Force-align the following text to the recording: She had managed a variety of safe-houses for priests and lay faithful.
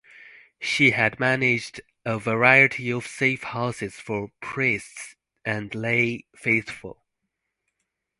She 0.59 0.89
had 0.89 1.19
managed 1.19 1.79
a 2.05 2.17
variety 2.17 2.91
of 2.91 3.05
safe-houses 3.05 3.99
for 3.99 4.31
priests 4.41 5.15
and 5.45 5.75
lay 5.75 6.25
faithful. 6.35 7.03